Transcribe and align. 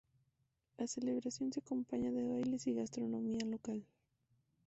La 0.79 0.87
celebración 0.87 1.53
se 1.53 1.59
acompaña 1.59 2.11
de 2.11 2.23
bailes 2.23 2.65
y 2.65 2.73
gastronomía 2.73 3.45
local. 3.45 3.85